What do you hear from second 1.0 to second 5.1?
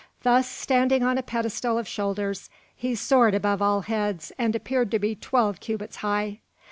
on a pedestal of shoulders, he soared above all heads and appeared to